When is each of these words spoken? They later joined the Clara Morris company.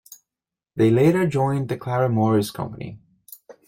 They 0.75 0.89
later 0.89 1.27
joined 1.27 1.69
the 1.69 1.77
Clara 1.77 2.09
Morris 2.09 2.49
company. 2.49 2.97